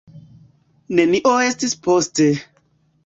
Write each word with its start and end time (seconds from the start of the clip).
Nenio 0.99 1.35
estis 1.49 1.77
poste. 1.89 2.31